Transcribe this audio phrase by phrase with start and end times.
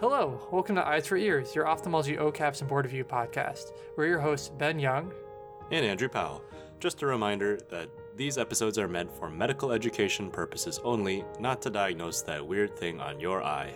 [0.00, 3.72] Hello, welcome to Eyes for Ears, your ophthalmology OCAPS and Board Review podcast.
[3.98, 5.12] We're your hosts, Ben Young
[5.70, 6.42] and Andrew Powell.
[6.78, 11.68] Just a reminder that these episodes are meant for medical education purposes only, not to
[11.68, 13.74] diagnose that weird thing on your eye.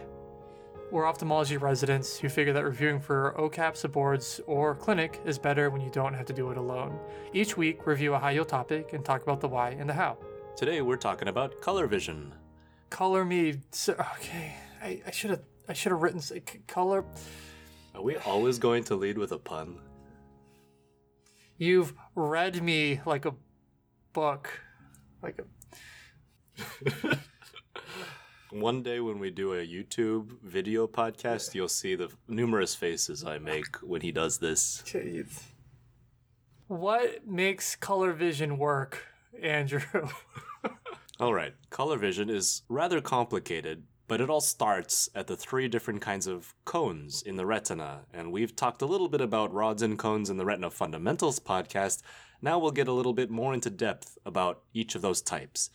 [0.90, 5.82] We're ophthalmology residents who figure that reviewing for OCAPS, boards, or clinic is better when
[5.82, 6.98] you don't have to do it alone.
[7.34, 10.16] Each week, review a high yield topic and talk about the why and the how.
[10.56, 12.32] Today, we're talking about color vision.
[12.88, 13.56] Color me.
[13.72, 16.20] So, okay, I, I should have I should have written
[16.66, 17.04] color.
[17.94, 19.78] Are we always going to lead with a pun?
[21.56, 23.34] You've read me like a
[24.12, 24.60] book,
[25.22, 27.18] like a.
[28.50, 33.38] One day when we do a YouTube video podcast, you'll see the numerous faces I
[33.38, 34.82] make when he does this.
[34.84, 35.42] Jeez.
[36.68, 39.06] What makes color vision work,
[39.42, 39.82] Andrew?
[41.20, 46.00] all right, color vision is rather complicated but it all starts at the three different
[46.00, 49.98] kinds of cones in the retina, and we've talked a little bit about rods and
[49.98, 52.02] cones in the Retina Fundamentals podcast.
[52.42, 55.70] Now we'll get a little bit more into depth about each of those types.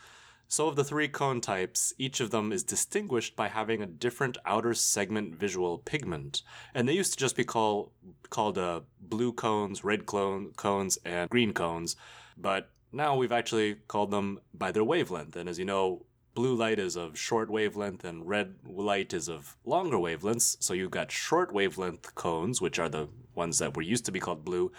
[0.52, 4.40] So, of the three cone types, each of them is distinguished by having a different
[4.48, 6.42] outer segment visual pigment.
[6.74, 7.92] And they used to just be call,
[8.32, 11.96] called uh, blue cones, red clone, cones, and green cones.
[12.36, 15.36] But now we've actually called them by their wavelength.
[15.36, 16.08] And as you know,
[16.40, 20.56] blue light is of short wavelength and red light is of longer wavelengths.
[20.62, 24.22] So you've got short wavelength cones, which are the ones that were used to be
[24.22, 24.72] called blue.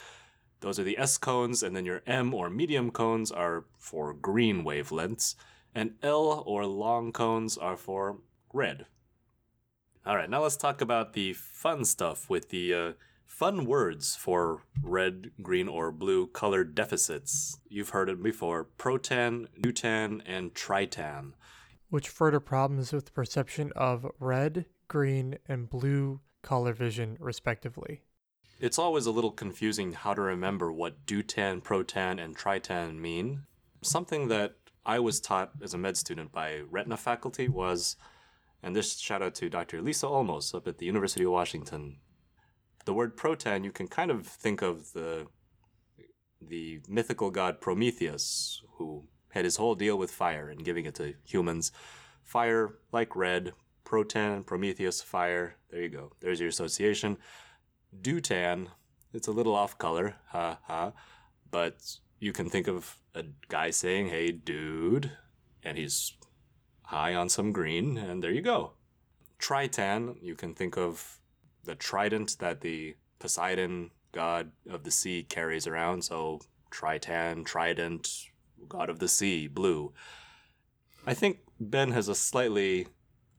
[0.60, 4.64] Those are the S cones, and then your M or medium cones are for green
[4.64, 5.34] wavelengths,
[5.74, 8.22] and L or long cones are for
[8.54, 8.86] red.
[10.06, 12.92] All right, now let's talk about the fun stuff with the uh,
[13.30, 17.58] fun words for red, green, or blue color deficits.
[17.68, 21.32] You've heard it before protan, deutan, and tritan.
[21.88, 28.02] Which further problems with the perception of red, green, and blue color vision, respectively.
[28.58, 33.44] It's always a little confusing how to remember what deutan, protan, and tritan mean.
[33.80, 37.96] Something that I was taught as a med student by retina faculty was,
[38.62, 39.80] and this shout out to Dr.
[39.80, 41.96] Lisa Olmos up at the University of Washington,
[42.90, 45.28] the word protan, you can kind of think of the
[46.42, 51.14] the mythical god Prometheus, who had his whole deal with fire and giving it to
[51.22, 51.70] humans.
[52.24, 53.52] Fire, like red,
[53.84, 55.54] protan, Prometheus, fire.
[55.70, 56.10] There you go.
[56.18, 57.16] There's your association.
[58.02, 58.66] Deutan,
[59.12, 60.92] it's a little off color, ha ha,
[61.48, 61.76] but
[62.18, 65.12] you can think of a guy saying, hey, dude,
[65.62, 66.14] and he's
[66.82, 68.72] high on some green, and there you go.
[69.38, 71.19] Tritan, you can think of
[71.64, 76.02] the trident that the Poseidon, god of the sea, carries around.
[76.04, 76.40] So
[76.70, 78.26] Tritan, trident,
[78.68, 79.92] god of the sea, blue.
[81.06, 82.86] I think Ben has a slightly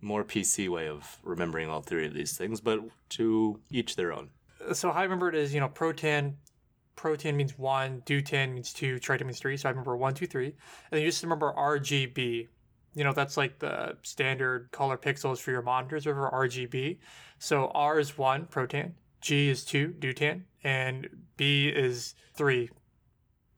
[0.02, 4.30] more PC way of remembering all three of these things, but to each their own.
[4.74, 6.36] So I remember it is, you know, protan,
[6.98, 9.58] protan means one, deutan means two, tritan means three.
[9.58, 10.48] So I remember one, two, three.
[10.48, 10.56] And
[10.92, 12.48] then you just remember RGB,
[12.94, 16.98] you know, that's like the standard color pixels for your monitors over RGB.
[17.40, 18.92] So R is one, protan,
[19.22, 22.70] G is two, deutan, and B is three,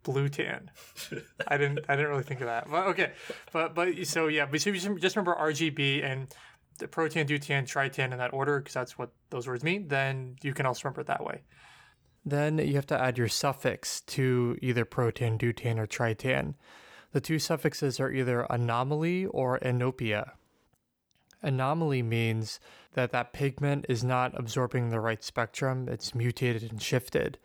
[0.03, 0.69] blue tan.
[1.47, 2.69] I didn't I didn't really think of that.
[2.69, 3.11] But okay.
[3.51, 6.33] But but so yeah, but so you just remember RGB and
[6.79, 10.53] the protan, deutan, tritan in that order because that's what those words mean, then you
[10.53, 11.41] can also remember it that way.
[12.25, 16.55] Then you have to add your suffix to either protan, deutan, or tritan.
[17.13, 20.31] The two suffixes are either anomaly or anopia.
[21.43, 22.59] Anomaly means
[22.93, 27.37] that that pigment is not absorbing the right spectrum, it's mutated and shifted.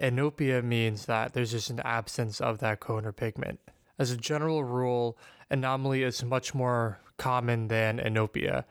[0.00, 3.60] Anopia means that there's just an absence of that cone or pigment.
[3.98, 5.18] As a general rule,
[5.50, 8.64] anomaly is much more common than anopia.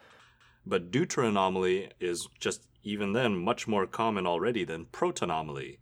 [0.65, 5.77] But deuteranomaly is just even then much more common already than protanomaly.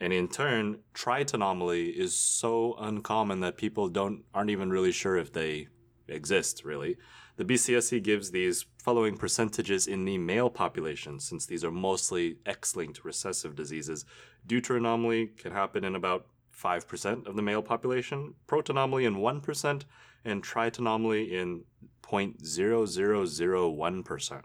[0.00, 5.32] And in turn, tritanomaly is so uncommon that people don't aren't even really sure if
[5.32, 5.66] they
[6.06, 6.96] exist, really.
[7.36, 13.04] The BCSC gives these following percentages in the male population, since these are mostly X-linked
[13.04, 14.04] recessive diseases.
[14.46, 16.26] Deuteranomaly can happen in about
[16.56, 19.84] 5% of the male population, protanomaly in 1%,
[20.24, 21.64] and tritanomaly in
[22.02, 24.42] 0.0001%.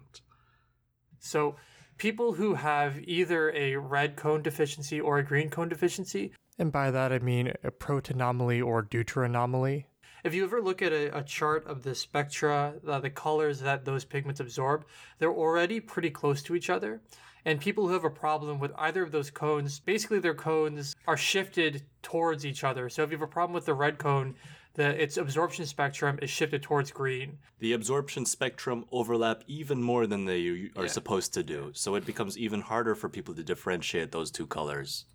[1.19, 1.55] So
[2.03, 6.91] people who have either a red cone deficiency or a green cone deficiency, and by
[6.91, 9.85] that I mean a protanomaly or deuteranomaly.
[10.25, 13.85] If you ever look at a, a chart of the spectra, uh, the colors that
[13.85, 14.85] those pigments absorb,
[15.17, 17.01] they're already pretty close to each other.
[17.45, 21.17] And people who have a problem with either of those cones, basically their cones are
[21.17, 22.89] shifted towards each other.
[22.89, 24.35] So if you have a problem with the red cone,
[24.75, 27.37] the its absorption spectrum is shifted towards green.
[27.59, 30.87] The absorption spectrum overlap even more than they are Yeah.
[30.87, 35.05] supposed to do, so it becomes even harder for people to differentiate those two colors.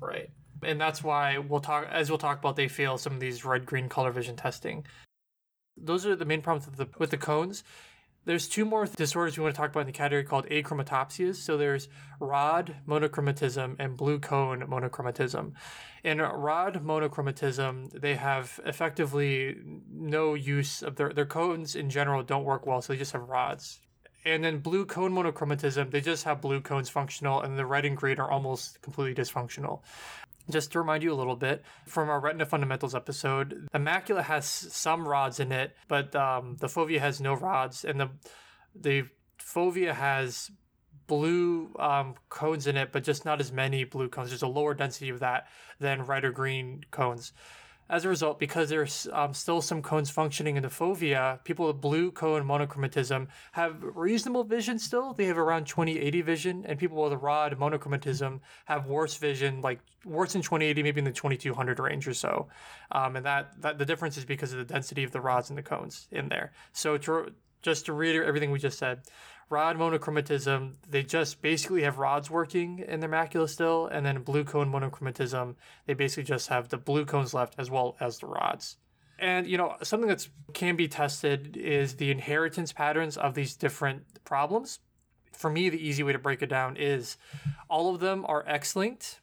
[0.00, 0.30] Right.
[0.62, 3.64] And that's why we'll talk as we'll talk about they fail some of these red
[3.64, 4.84] green color vision testing.
[5.76, 7.64] Those are the main problems with the with the cones.
[8.28, 11.36] There's two more disorders we want to talk about in the category called achromatopsias.
[11.36, 11.88] So there's
[12.20, 15.52] rod monochromatism and blue cone monochromatism.
[16.04, 19.56] In rod monochromatism, they have effectively
[19.90, 23.22] no use of their their cones in general don't work well, so they just have
[23.22, 23.80] rods.
[24.26, 27.96] And then blue cone monochromatism, they just have blue cones functional, and the red and
[27.96, 29.80] green are almost completely dysfunctional.
[30.50, 34.46] Just to remind you a little bit from our retina fundamentals episode, the macula has
[34.46, 38.08] some rods in it, but um, the fovea has no rods, and the
[38.74, 39.04] the
[39.38, 40.50] fovea has
[41.06, 44.28] blue um, cones in it, but just not as many blue cones.
[44.30, 45.48] There's a lower density of that
[45.80, 47.32] than red or green cones.
[47.90, 51.80] As a result, because there's um, still some cones functioning in the fovea, people with
[51.80, 55.14] blue cone monochromatism have reasonable vision still.
[55.14, 60.34] They have around 20/80 vision, and people with rod monochromatism have worse vision, like worse
[60.34, 62.48] than 20/80, maybe in the 2200 range or so.
[62.92, 65.58] Um, and that, that the difference is because of the density of the rods and
[65.58, 66.52] the cones in there.
[66.72, 67.32] So to,
[67.62, 69.00] just to reiterate everything we just said,
[69.50, 74.44] rod monochromatism, they just basically have rods working in their macula still, and then blue
[74.44, 75.54] cone monochromatism,
[75.86, 78.76] they basically just have the blue cones left as well as the rods.
[79.18, 84.24] And you know, something that can be tested is the inheritance patterns of these different
[84.24, 84.80] problems.
[85.32, 87.16] For me, the easy way to break it down is
[87.68, 89.20] all of them are X-linked,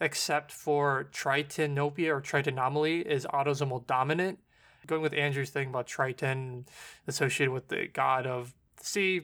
[0.00, 4.38] except for tritanopia or tritanomaly is autosomal dominant.
[4.86, 6.66] Going with Andrew's thing about triton
[7.06, 9.22] associated with the god of the sea,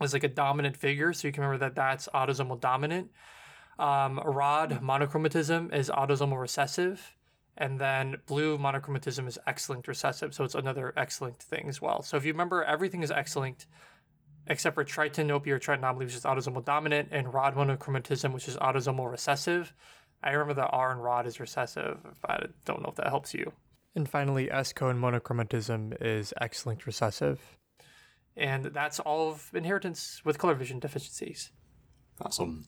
[0.00, 1.12] as like a dominant figure.
[1.12, 3.10] So you can remember that that's autosomal dominant.
[3.78, 7.14] Um, rod monochromatism is autosomal recessive.
[7.56, 10.34] And then blue monochromatism is X-linked recessive.
[10.34, 12.02] So it's another X-linked thing as well.
[12.02, 13.66] So if you remember, everything is X-linked
[14.46, 19.10] except for tritanopia or tritanomaly, which is autosomal dominant, and rod monochromatism, which is autosomal
[19.10, 19.72] recessive.
[20.22, 23.34] I remember that R and rod is recessive, but I don't know if that helps
[23.34, 23.52] you.
[23.94, 27.40] And finally, S cone monochromatism is X linked recessive.
[28.36, 31.50] And that's all of inheritance with color vision deficiencies.
[32.20, 32.66] Awesome.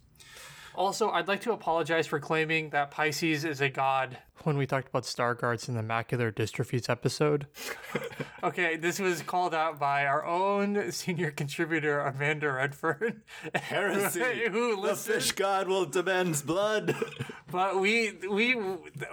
[0.76, 4.88] Also, I'd like to apologize for claiming that Pisces is a god when we talked
[4.88, 7.49] about Stargardt's in the macular dystrophies episode.
[8.44, 13.23] okay, this was called out by our own senior contributor, Amanda Redford.
[13.55, 14.20] Heresy.
[14.50, 16.94] who the fish god will demand blood.
[17.50, 18.56] but we we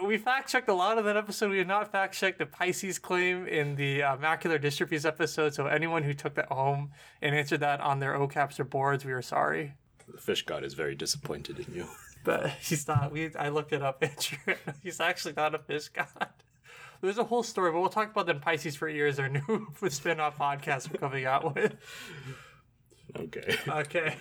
[0.04, 1.50] we fact checked a lot of that episode.
[1.50, 5.56] We did not fact check the Pisces claim in the uh, macular dystrophies episode.
[5.56, 6.92] So anyone who took that home
[7.24, 9.74] and answered that on their OCAPs or boards, we are sorry.
[10.08, 11.88] The fish god is very disappointed in you.
[12.26, 13.12] But he's not.
[13.12, 14.56] We I looked it up, Andrew.
[14.82, 16.30] He's actually not a fish god.
[17.02, 19.20] There's a whole story, but we'll talk about them Pisces for years.
[19.20, 21.76] Our new spin-off podcast we're coming out with.
[23.14, 23.58] Okay.
[23.68, 24.16] Okay.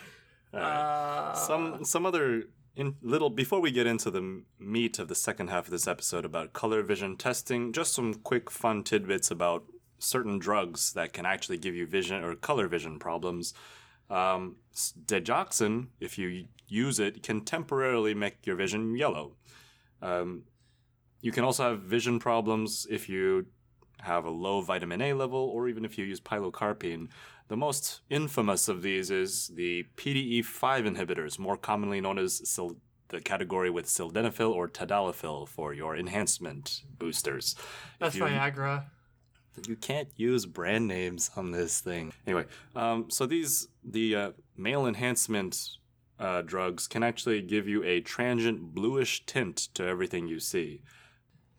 [0.53, 2.43] Uh, some some other
[2.75, 6.25] in little before we get into the meat of the second half of this episode
[6.25, 9.65] about color vision testing just some quick fun tidbits about
[9.99, 13.55] certain drugs that can actually give you vision or color vision problems
[14.13, 14.57] um,
[15.07, 19.27] digoxin if you use it can temporarily make your vision yellow
[20.01, 20.43] um,
[21.21, 23.47] you can also have vision problems if you
[24.01, 27.07] have a low vitamin A level or even if you use pilocarpine.
[27.47, 33.21] The most infamous of these is the PDE5 inhibitors, more commonly known as sil- the
[33.21, 37.55] category with sildenafil or tadalafil for your enhancement boosters.
[38.01, 38.87] that's you- Viagra.
[39.67, 42.13] You can't use brand names on this thing.
[42.27, 45.69] Anyway, um, so these the uh, male enhancement
[46.19, 50.83] uh, drugs can actually give you a transient bluish tint to everything you see.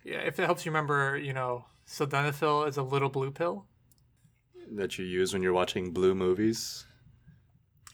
[0.04, 3.66] Yeah, if it helps you remember, you know, sildenafil is a little blue pill.
[4.72, 6.86] that you use when you're watching blue movies.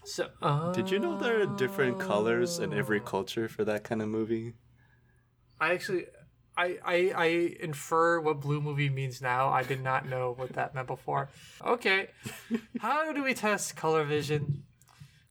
[0.05, 0.29] So
[0.73, 4.53] Did you know there are different colors in every culture for that kind of movie?
[5.59, 6.05] I actually,
[6.59, 7.25] I, I, I
[7.61, 9.47] infer what blue movie means now.
[9.47, 11.29] I did not know what that meant before.
[11.65, 12.09] Okay,
[12.79, 14.63] how do we test color vision?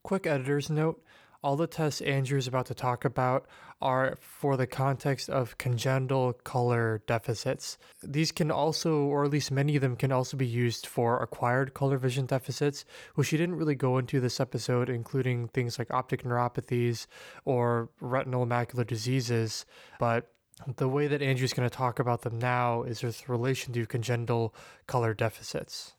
[0.03, 1.05] Quick editor's note.
[1.43, 3.47] All the tests Andrew is about to talk about
[3.81, 7.77] are for the context of congenital color deficits.
[8.03, 11.75] These can also, or at least many of them, can also be used for acquired
[11.75, 16.25] color vision deficits, which he didn't really go into this episode, including things like optic
[16.25, 17.07] neuropathies
[17.45, 19.67] or retinal macular diseases.
[20.01, 20.33] But
[20.77, 24.55] the way that Andrew's going to talk about them now is with relation to congenital
[24.87, 25.95] color deficits.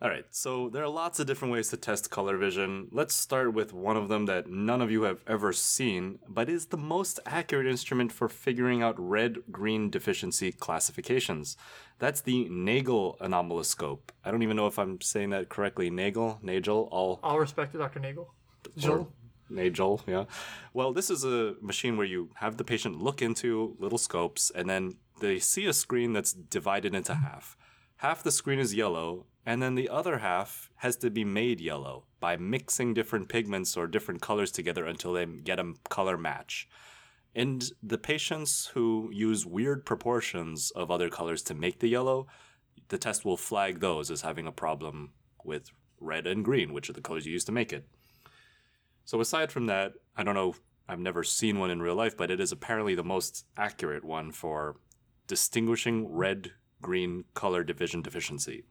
[0.00, 2.86] All right, so there are lots of different ways to test color vision.
[2.92, 6.66] Let's start with one of them that none of you have ever seen, but is
[6.66, 11.56] the most accurate instrument for figuring out red green deficiency classifications.
[11.98, 14.10] That's the Nagel anomaliscope.
[14.24, 15.90] I don't even know if I'm saying that correctly.
[15.90, 17.98] Nagel, Nagel, all All respect to Dr.
[17.98, 18.32] Nagel.
[18.76, 19.12] Jill.
[19.50, 20.24] Nagel, yeah.
[20.72, 24.68] Well, this is a machine where you have the patient look into little scopes and
[24.68, 27.56] then they see a screen that's divided into half.
[27.98, 32.04] Half the screen is yellow, and then the other half has to be made yellow
[32.20, 36.68] by mixing different pigments or different colors together until they get a color match.
[37.34, 42.28] And the patients who use weird proportions of other colors to make the yellow,
[42.88, 45.12] the test will flag those as having a problem
[45.44, 47.88] with red and green, which are the colors you use to make it.
[49.08, 50.54] So aside from that, I don't know,
[50.86, 54.32] I've never seen one in real life, but it is apparently the most accurate one
[54.32, 54.76] for
[55.26, 56.50] distinguishing red
[56.82, 58.64] green color division deficiency.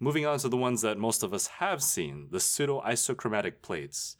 [0.00, 4.16] Moving on to the ones that most of us have seen, the pseudo-isochromatic plates.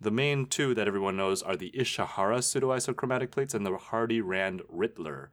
[0.00, 5.28] The main two that everyone knows are the Ishihara pseudo-isochromatic plates and the Hardy-Rand Rittler.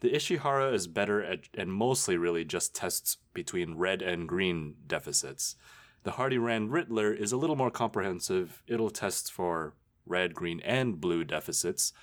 [0.00, 5.56] The Ishihara is better at, and mostly really just tests between red and green deficits.
[6.04, 8.62] The Hardy-Rand Rittler is a little more comprehensive.
[8.66, 9.74] It'll test for
[10.06, 11.94] red, green, and blue deficits,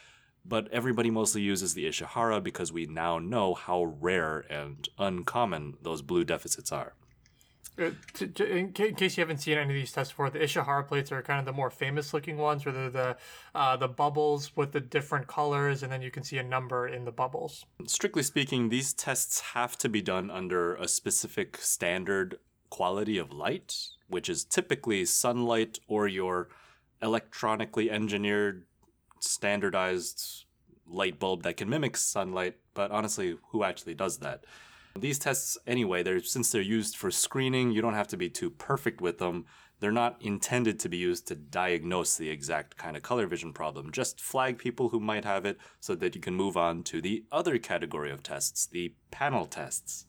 [0.44, 6.02] but everybody mostly uses the Ishihara because we now know how rare and uncommon those
[6.02, 6.96] blue deficits are.
[7.80, 10.32] Uh, to, to, in, ca- in case you haven't seen any of these tests before,
[10.32, 13.18] the Ishihara plates are kind of the more famous looking ones, where they're the
[13.56, 17.06] uh, the bubbles with the different colors, and then you can see a number in
[17.06, 17.66] the bubbles.
[17.86, 22.40] Strictly speaking, these tests have to be done under a specific standard
[22.72, 23.76] quality of light,
[24.08, 26.50] which is typically sunlight or your
[27.04, 28.66] electronically engineered
[29.20, 30.46] standardized
[30.88, 34.46] light bulb that can mimic sunlight, but honestly, who actually does that?
[34.98, 38.50] These tests, anyway, they're since they're used for screening, you don't have to be too
[38.50, 39.46] perfect with them.
[39.80, 43.92] They're not intended to be used to diagnose the exact kind of color vision problem.
[43.92, 47.24] Just flag people who might have it so that you can move on to the
[47.32, 50.06] other category of tests, the panel tests.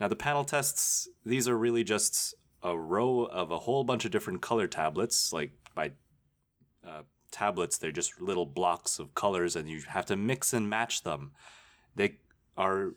[0.00, 4.10] Now, the panel tests, these are really just a row of a whole bunch of
[4.10, 5.32] different color tablets.
[5.32, 5.92] Like by
[6.86, 11.02] uh, tablets, they're just little blocks of colors, and you have to mix and match
[11.02, 11.32] them.
[11.94, 12.18] They
[12.56, 12.94] are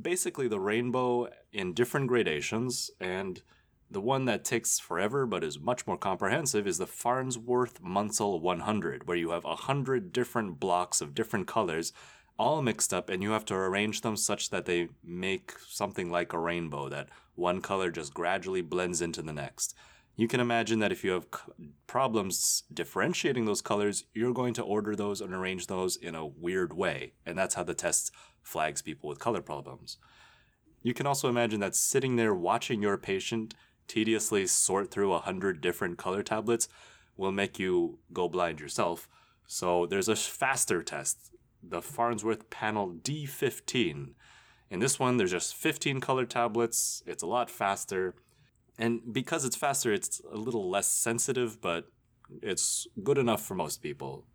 [0.00, 3.42] basically the rainbow in different gradations, and
[3.90, 9.06] the one that takes forever but is much more comprehensive is the Farnsworth Munsell 100,
[9.06, 11.92] where you have 100 different blocks of different colors
[12.38, 16.32] all mixed up, and you have to arrange them such that they make something like
[16.32, 19.74] a rainbow, that one color just gradually blends into the next.
[20.16, 21.26] You can imagine that if you have
[21.86, 26.72] problems differentiating those colors, you're going to order those and arrange those in a weird
[26.72, 28.12] way, and that's how the test
[28.42, 29.98] flags people with color problems.
[30.82, 33.54] You can also imagine that sitting there watching your patient
[33.88, 36.68] tediously sort through a hundred different color tablets
[37.16, 39.08] will make you go blind yourself.
[39.46, 41.30] So there's a faster test,
[41.68, 44.10] the Farnsworth Panel D15.
[44.70, 47.02] In this one, there's just 15 color tablets.
[47.06, 48.14] It's a lot faster.
[48.78, 51.90] And because it's faster, it's a little less sensitive, but
[52.42, 54.26] it's good enough for most people.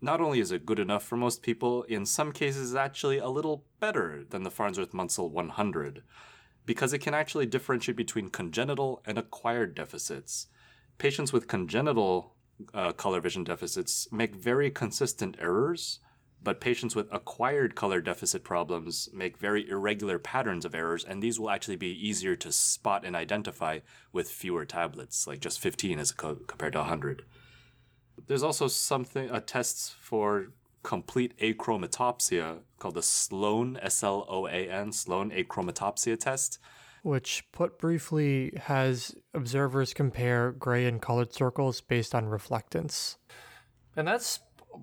[0.00, 3.28] Not only is it good enough for most people, in some cases, it's actually a
[3.28, 6.02] little better than the Farnsworth Munsell 100
[6.66, 10.48] because it can actually differentiate between congenital and acquired deficits.
[10.98, 12.34] Patients with congenital
[12.74, 16.00] uh, color vision deficits make very consistent errors,
[16.42, 21.40] but patients with acquired color deficit problems make very irregular patterns of errors, and these
[21.40, 23.80] will actually be easier to spot and identify
[24.12, 27.24] with fewer tablets, like just 15 as co- compared to 100.
[28.26, 30.48] There's also something, uh, a test for
[30.82, 36.60] complete achromatopsia called the Sloan, S L O A N, Sloan achromatopsia test.
[37.02, 43.16] Which, put briefly, has observers compare gray and colored circles based on reflectance.
[43.96, 44.40] And that's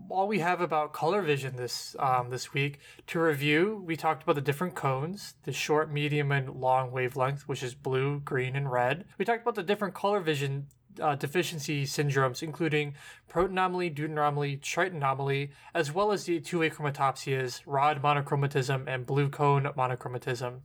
[0.09, 2.79] all we have about color vision this um, this week.
[3.07, 7.63] To review, we talked about the different cones, the short, medium, and long wavelength, which
[7.63, 9.05] is blue, green, and red.
[9.17, 10.67] We talked about the different color vision
[11.01, 12.95] uh, deficiency syndromes, including
[13.29, 20.62] protanomaly, deuteranomaly, tritanomaly, as well as the two achromatopsias, rod monochromatism and blue cone monochromatism.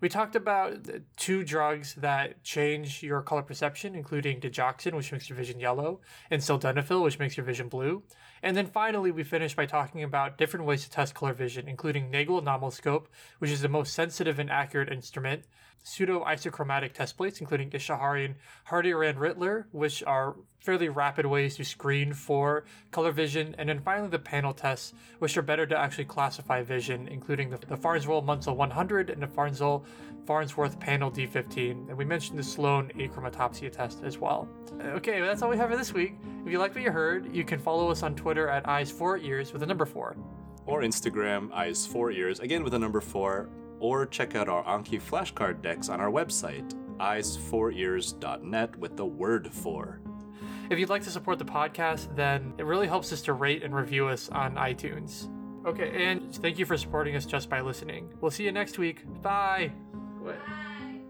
[0.00, 5.36] We talked about two drugs that change your color perception, including digoxin, which makes your
[5.36, 8.02] vision yellow, and sildenafil, which makes your vision blue.
[8.42, 12.10] And then finally, we finished by talking about different ways to test color vision, including
[12.10, 13.06] Nagel anomaliscope,
[13.40, 15.44] which is the most sensitive and accurate instrument,
[15.82, 18.34] pseudo isochromatic test plates, including Ishihara and
[18.64, 23.54] Hardy-Rand Rittler, which are fairly rapid ways to screen for color vision.
[23.58, 27.58] And then finally, the panel tests, which are better to actually classify vision, including the,
[27.58, 29.82] the Farnsworth Munsell 100 and the Farnsworth
[30.26, 31.88] Farnsworth Panel D15.
[31.88, 34.48] And we mentioned the Sloan achromatopsia test as well.
[34.80, 36.14] Okay, well, that's all we have for this week.
[36.44, 39.18] If you liked what you heard, you can follow us on Twitter at eyes four
[39.18, 40.16] ears with a number four.
[40.66, 43.48] Or Instagram, eyes four ears, again with a number four,
[43.80, 50.00] or check out our Anki flashcard decks on our website, eyes4ears.net with the word for.
[50.70, 53.74] If you'd like to support the podcast, then it really helps us to rate and
[53.74, 55.28] review us on iTunes.
[55.66, 58.08] Okay, and thank you for supporting us just by listening.
[58.20, 59.04] We'll see you next week.
[59.20, 59.72] Bye.
[60.24, 60.34] Bye.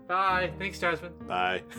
[0.09, 0.53] Bye.
[0.59, 1.13] Thanks, Jasmine.
[1.27, 1.63] Bye.